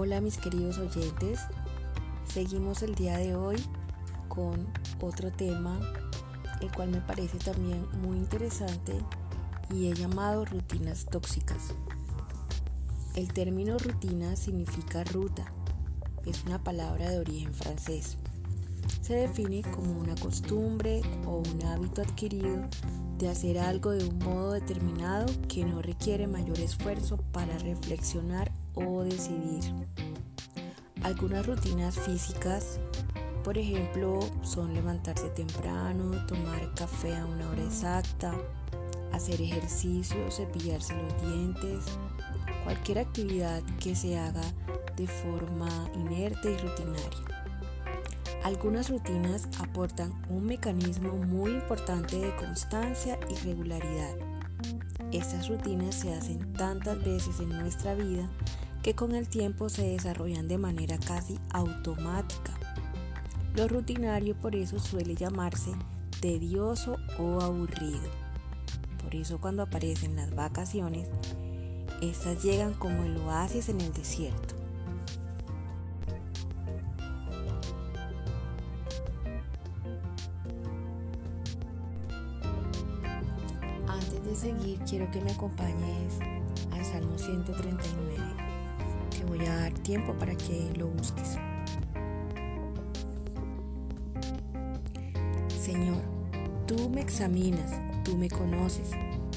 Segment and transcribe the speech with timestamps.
[0.00, 1.40] Hola mis queridos oyentes,
[2.24, 3.56] seguimos el día de hoy
[4.28, 4.68] con
[5.00, 5.80] otro tema,
[6.60, 8.92] el cual me parece también muy interesante
[9.74, 11.74] y he llamado rutinas tóxicas.
[13.16, 15.52] El término rutina significa ruta,
[16.26, 18.18] es una palabra de origen francés.
[19.00, 22.68] Se define como una costumbre o un hábito adquirido
[23.18, 28.52] de hacer algo de un modo determinado que no requiere mayor esfuerzo para reflexionar
[28.86, 29.64] o decidir.
[31.02, 32.80] Algunas rutinas físicas,
[33.44, 38.34] por ejemplo, son levantarse temprano, tomar café a una hora exacta,
[39.12, 41.84] hacer ejercicio, cepillarse los dientes,
[42.64, 44.42] cualquier actividad que se haga
[44.96, 47.38] de forma inerte y rutinaria.
[48.44, 54.16] Algunas rutinas aportan un mecanismo muy importante de constancia y regularidad.
[55.12, 58.28] Estas rutinas se hacen tantas veces en nuestra vida
[58.82, 62.52] que con el tiempo se desarrollan de manera casi automática.
[63.54, 65.72] Lo rutinario por eso suele llamarse
[66.20, 68.08] tedioso o aburrido.
[69.02, 71.08] Por eso cuando aparecen las vacaciones,
[72.00, 74.54] estas llegan como el oasis en el desierto.
[83.88, 86.20] Antes de seguir, quiero que me acompañes
[86.70, 88.47] al Salmo 139.
[89.18, 91.36] Te voy a dar tiempo para que lo busques.
[95.60, 96.00] Señor,
[96.68, 97.72] tú me examinas,
[98.04, 98.90] tú me conoces,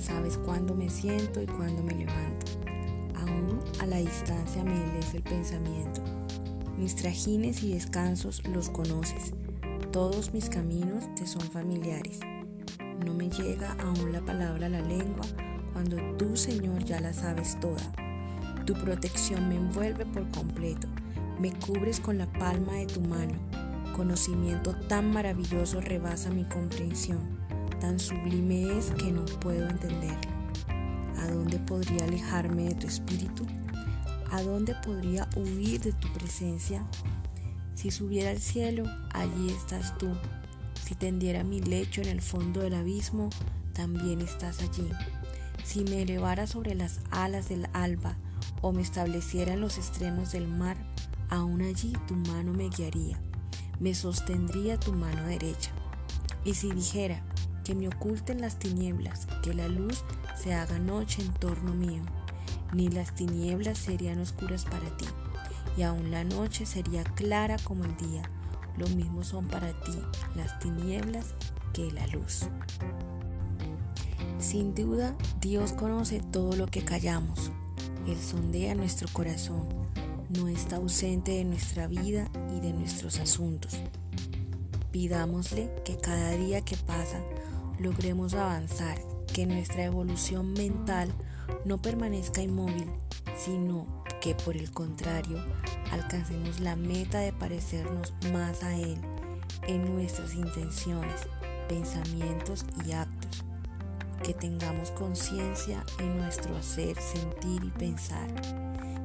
[0.00, 2.46] sabes cuándo me siento y cuándo me levanto.
[3.16, 6.00] Aún a la distancia me lees el pensamiento.
[6.78, 9.34] Mis trajines y descansos los conoces.
[9.92, 12.20] Todos mis caminos te son familiares.
[13.04, 15.26] No me llega aún la palabra a la lengua
[15.74, 18.05] cuando tú, Señor, ya la sabes toda.
[18.66, 20.88] Tu protección me envuelve por completo.
[21.38, 23.34] Me cubres con la palma de tu mano.
[23.94, 27.20] Conocimiento tan maravilloso rebasa mi comprensión.
[27.80, 30.30] Tan sublime es que no puedo entenderlo.
[31.20, 33.46] ¿A dónde podría alejarme de tu espíritu?
[34.32, 36.84] ¿A dónde podría huir de tu presencia?
[37.74, 38.82] Si subiera al cielo,
[39.12, 40.08] allí estás tú.
[40.82, 43.30] Si tendiera mi lecho en el fondo del abismo,
[43.74, 44.90] también estás allí.
[45.62, 48.16] Si me elevara sobre las alas del alba
[48.62, 50.76] o me estableciera en los extremos del mar,
[51.28, 53.20] aún allí tu mano me guiaría,
[53.80, 55.70] me sostendría tu mano derecha.
[56.44, 57.22] Y si dijera
[57.64, 60.04] que me oculten las tinieblas, que la luz
[60.36, 62.02] se haga noche en torno mío,
[62.72, 65.06] ni las tinieblas serían oscuras para ti,
[65.76, 68.30] y aún la noche sería clara como el día
[68.76, 69.98] lo mismo son para ti
[70.34, 71.34] las tinieblas
[71.72, 72.48] que la luz.
[74.38, 77.50] Sin duda, Dios conoce todo lo que callamos.
[78.06, 79.66] Él sondea nuestro corazón,
[80.30, 83.78] no está ausente de nuestra vida y de nuestros asuntos.
[84.90, 87.20] Pidámosle que cada día que pasa
[87.78, 88.98] logremos avanzar,
[89.32, 91.12] que nuestra evolución mental
[91.64, 92.88] no permanezca inmóvil,
[93.36, 95.44] sino que por el contrario
[95.92, 98.98] alcancemos la meta de parecernos más a Él
[99.66, 101.28] en nuestras intenciones,
[101.68, 103.15] pensamientos y actos,
[104.22, 108.28] que tengamos conciencia en nuestro hacer, sentir y pensar,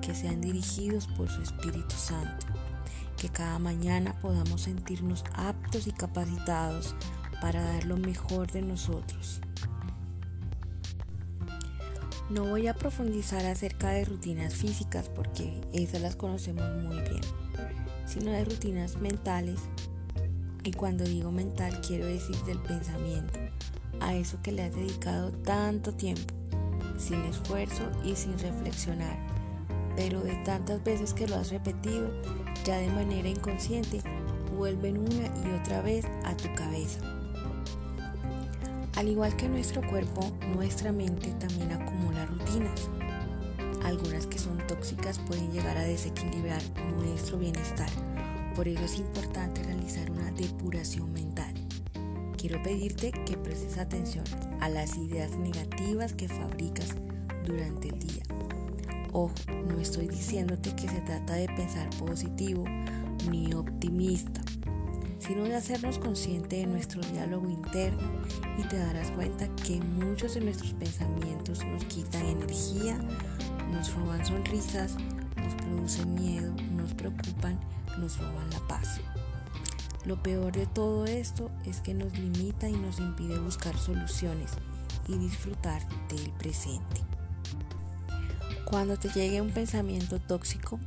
[0.00, 2.46] que sean dirigidos por su Espíritu Santo,
[3.16, 6.94] que cada mañana podamos sentirnos aptos y capacitados
[7.40, 9.40] para dar lo mejor de nosotros
[12.30, 17.22] no voy a profundizar acerca de rutinas físicas porque esas las conocemos muy bien,
[18.06, 19.60] sino de rutinas mentales.
[20.62, 23.38] Y cuando digo mental quiero decir del pensamiento,
[24.00, 26.34] a eso que le has dedicado tanto tiempo,
[26.96, 29.18] sin esfuerzo y sin reflexionar,
[29.96, 32.10] pero de tantas veces que lo has repetido,
[32.64, 34.00] ya de manera inconsciente,
[34.56, 37.00] vuelven una y otra vez a tu cabeza.
[38.98, 40.20] Al igual que nuestro cuerpo,
[40.56, 42.88] nuestra mente también acumula rutinas.
[43.84, 46.60] Algunas que son tóxicas pueden llegar a desequilibrar
[46.96, 47.88] nuestro bienestar.
[48.56, 51.54] Por eso es importante realizar una depuración mental.
[52.48, 54.24] Quiero pedirte que prestes atención
[54.62, 56.94] a las ideas negativas que fabricas
[57.44, 58.22] durante el día.
[59.12, 59.34] Ojo,
[59.66, 62.64] no estoy diciéndote que se trata de pensar positivo
[63.30, 64.40] ni optimista
[65.18, 68.00] sino de hacernos conscientes de nuestro diálogo interno
[68.56, 72.96] y te darás cuenta que muchos de nuestros pensamientos nos quitan energía,
[73.70, 74.96] nos roban sonrisas,
[75.36, 77.60] nos producen miedo, nos preocupan,
[77.98, 79.02] nos roban la paz.
[80.04, 84.52] Lo peor de todo esto es que nos limita y nos impide buscar soluciones
[85.06, 87.02] y disfrutar del presente.
[88.64, 90.78] Cuando te llegue un pensamiento tóxico,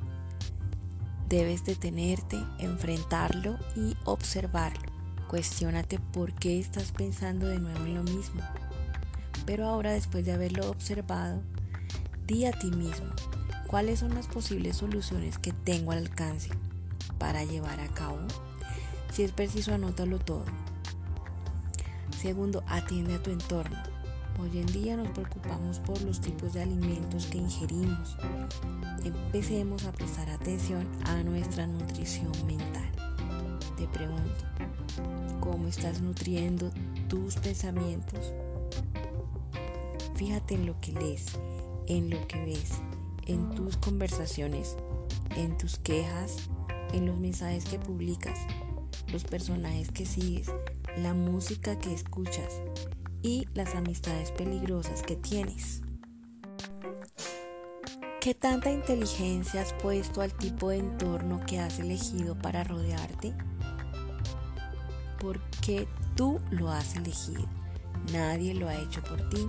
[1.31, 4.91] Debes detenerte, enfrentarlo y observarlo.
[5.29, 8.41] Cuestiónate por qué estás pensando de nuevo en lo mismo.
[9.45, 11.41] Pero ahora después de haberlo observado,
[12.27, 13.07] di a ti mismo
[13.67, 16.49] cuáles son las posibles soluciones que tengo al alcance
[17.17, 18.19] para llevar a cabo.
[19.11, 20.45] Si es preciso, anótalo todo.
[22.17, 23.77] Segundo, atiende a tu entorno.
[24.39, 28.15] Hoy en día nos preocupamos por los tipos de alimentos que ingerimos.
[29.03, 32.89] Empecemos a prestar atención a nuestra nutrición mental.
[33.75, 34.45] Te pregunto,
[35.41, 36.71] ¿cómo estás nutriendo
[37.09, 38.33] tus pensamientos?
[40.15, 41.37] Fíjate en lo que lees,
[41.87, 42.75] en lo que ves,
[43.25, 44.77] en tus conversaciones,
[45.35, 46.49] en tus quejas,
[46.93, 48.37] en los mensajes que publicas,
[49.11, 50.51] los personajes que sigues,
[50.97, 52.61] la música que escuchas,
[53.23, 55.81] y las amistades peligrosas que tienes.
[58.19, 63.33] ¿Qué tanta inteligencia has puesto al tipo de entorno que has elegido para rodearte?
[65.19, 67.43] Porque tú lo has elegido.
[68.11, 69.47] Nadie lo ha hecho por ti.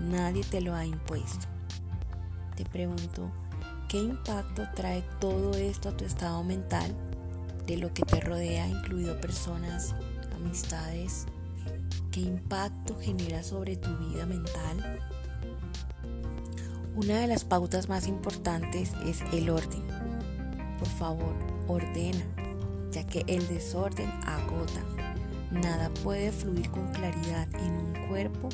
[0.00, 1.46] Nadie te lo ha impuesto.
[2.56, 3.30] Te pregunto,
[3.88, 6.94] ¿qué impacto trae todo esto a tu estado mental
[7.66, 9.94] de lo que te rodea, incluido personas,
[10.34, 11.26] amistades,
[12.10, 14.98] ¿Qué impacto genera sobre tu vida mental?
[16.96, 19.84] Una de las pautas más importantes es el orden.
[20.76, 21.32] Por favor,
[21.68, 22.24] ordena,
[22.90, 24.80] ya que el desorden agota.
[25.52, 28.48] Nada puede fluir con claridad en un cuerpo,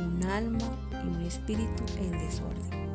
[0.00, 2.88] un alma y un espíritu en desorden.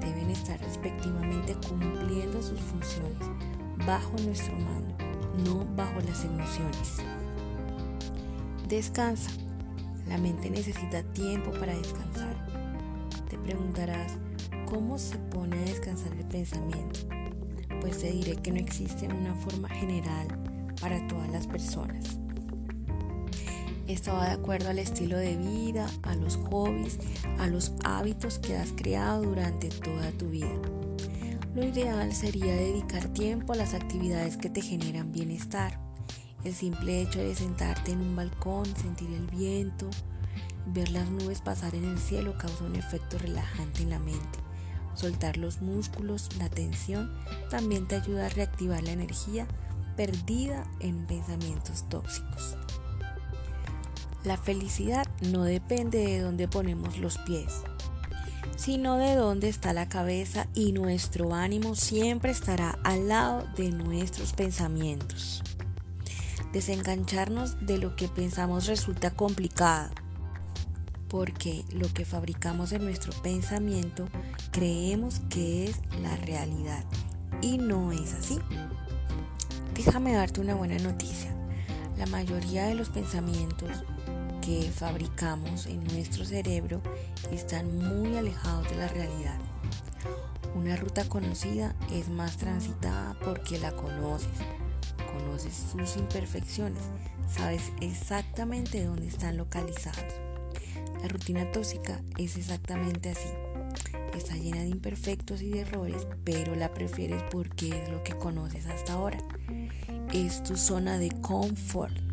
[0.00, 3.28] Deben estar respectivamente cumpliendo sus funciones
[3.86, 4.94] bajo nuestro mando,
[5.44, 6.98] no bajo las emociones.
[8.68, 9.30] Descansa.
[10.08, 12.46] La mente necesita tiempo para descansar.
[13.28, 14.16] Te preguntarás,
[14.66, 17.00] ¿cómo se pone a descansar el pensamiento?
[17.80, 20.26] Pues te diré que no existe una forma general
[20.80, 22.18] para todas las personas.
[23.86, 26.98] Esto va de acuerdo al estilo de vida, a los hobbies,
[27.38, 30.81] a los hábitos que has creado durante toda tu vida.
[31.54, 35.78] Lo ideal sería dedicar tiempo a las actividades que te generan bienestar
[36.44, 39.88] el simple hecho de sentarte en un balcón, sentir el viento,
[40.66, 44.40] ver las nubes pasar en el cielo causa un efecto relajante en la mente.
[44.94, 47.12] Soltar los músculos, la tensión,
[47.48, 49.46] también te ayuda a reactivar la energía
[49.96, 52.56] perdida en pensamientos tóxicos.
[54.24, 57.62] La felicidad no depende de dónde ponemos los pies,
[58.56, 64.32] sino de dónde está la cabeza y nuestro ánimo siempre estará al lado de nuestros
[64.32, 65.42] pensamientos.
[66.52, 69.90] Desengancharnos de lo que pensamos resulta complicado,
[71.08, 74.08] porque lo que fabricamos en nuestro pensamiento
[74.50, 76.84] creemos que es la realidad
[77.40, 78.38] y no es así.
[79.74, 81.34] Déjame darte una buena noticia.
[81.98, 83.84] La mayoría de los pensamientos
[84.42, 86.82] que fabricamos en nuestro cerebro
[87.30, 89.38] están muy alejados de la realidad.
[90.54, 94.28] Una ruta conocida es más transitada porque la conoces,
[95.12, 96.82] conoces sus imperfecciones,
[97.32, 100.12] sabes exactamente dónde están localizados.
[101.00, 103.28] La rutina tóxica es exactamente así.
[104.12, 108.66] Está llena de imperfectos y de errores, pero la prefieres porque es lo que conoces
[108.66, 109.18] hasta ahora.
[110.12, 112.11] Es tu zona de confort.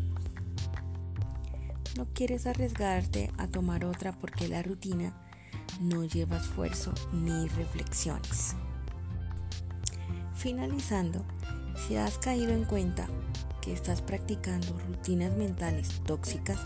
[2.00, 5.12] No quieres arriesgarte a tomar otra porque la rutina
[5.82, 8.56] no lleva esfuerzo ni reflexiones.
[10.34, 11.22] Finalizando,
[11.76, 13.06] si has caído en cuenta
[13.60, 16.58] que estás practicando rutinas mentales tóxicas,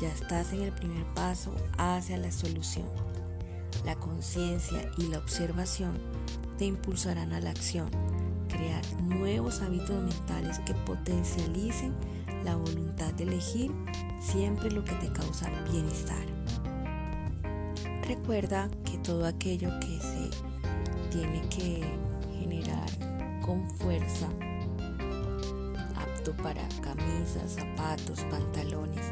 [0.00, 2.88] ya estás en el primer paso hacia la solución.
[3.84, 5.98] La conciencia y la observación
[6.56, 7.90] te impulsarán a la acción,
[8.48, 11.92] crear nuevos hábitos mentales que potencialicen
[12.44, 13.70] la voluntad de elegir
[14.20, 16.24] siempre lo que te causa bienestar.
[18.06, 20.30] Recuerda que todo aquello que se
[21.10, 21.84] tiene que
[22.32, 22.88] generar
[23.40, 24.28] con fuerza,
[25.96, 29.06] apto para camisas, zapatos, pantalones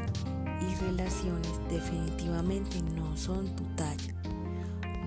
[0.61, 4.13] y relaciones definitivamente no son tu talla.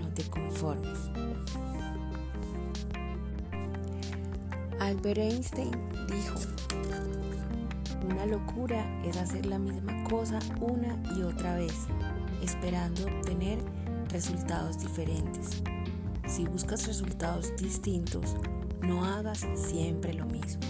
[0.00, 0.99] No te conformes.
[4.81, 5.71] Albert Einstein
[6.09, 6.35] dijo,
[8.04, 11.75] una locura es hacer la misma cosa una y otra vez,
[12.42, 13.58] esperando obtener
[14.08, 15.62] resultados diferentes.
[16.26, 18.37] Si buscas resultados distintos,
[18.80, 20.62] no hagas siempre lo mismo.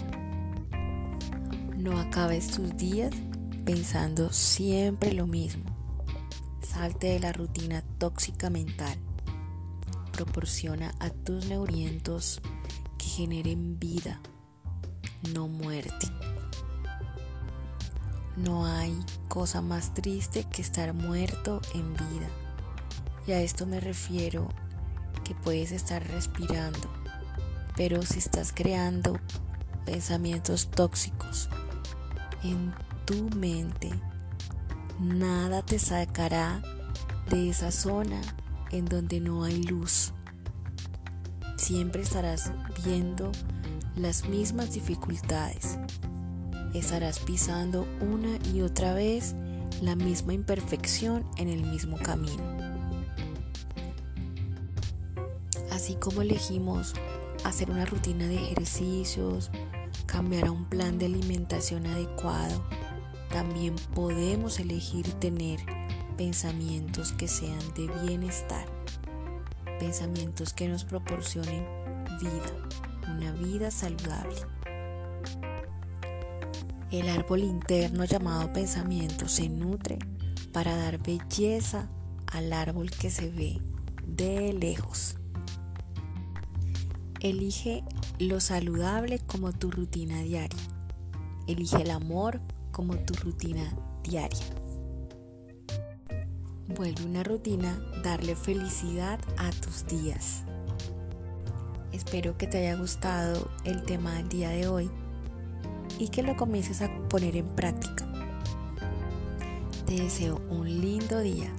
[1.77, 3.13] No acabes tus días
[3.65, 5.63] pensando siempre lo mismo.
[6.61, 8.97] Salte de la rutina tóxica mental.
[10.11, 12.41] Proporciona a tus neurientos
[12.97, 14.19] que generen vida,
[15.33, 16.07] no muerte.
[18.35, 18.93] No hay
[19.29, 22.27] cosa más triste que estar muerto en vida.
[23.25, 24.49] Y a esto me refiero
[25.23, 26.89] que puedes estar respirando,
[27.77, 29.19] pero si estás creando
[29.85, 31.49] pensamientos tóxicos
[32.43, 32.73] en
[33.05, 33.89] tu mente,
[34.99, 36.61] nada te sacará
[37.29, 38.21] de esa zona
[38.71, 40.13] en donde no hay luz.
[41.55, 42.51] Siempre estarás
[42.83, 43.31] viendo
[43.95, 45.79] las mismas dificultades.
[46.75, 49.33] Estarás pisando una y otra vez
[49.81, 52.43] la misma imperfección en el mismo camino.
[55.71, 56.93] Así como elegimos
[57.45, 59.51] hacer una rutina de ejercicios,
[60.05, 62.61] cambiar a un plan de alimentación adecuado,
[63.31, 65.61] también podemos elegir tener
[66.17, 68.65] pensamientos que sean de bienestar,
[69.79, 71.65] pensamientos que nos proporcionen
[72.19, 72.69] vida,
[73.15, 74.54] una vida saludable.
[76.95, 79.99] El árbol interno llamado pensamiento se nutre
[80.53, 81.89] para dar belleza
[82.25, 83.59] al árbol que se ve
[84.07, 85.17] de lejos.
[87.19, 87.83] Elige
[88.17, 90.61] lo saludable como tu rutina diaria.
[91.47, 92.39] Elige el amor
[92.71, 94.45] como tu rutina diaria.
[96.77, 100.43] Vuelve una rutina darle felicidad a tus días.
[101.91, 104.89] Espero que te haya gustado el tema del día de hoy
[105.99, 108.05] y que lo comiences a poner en práctica.
[109.85, 111.53] Te deseo un lindo día,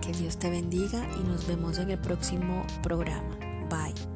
[0.00, 3.38] que Dios te bendiga y nos vemos en el próximo programa.
[3.70, 4.09] Bye.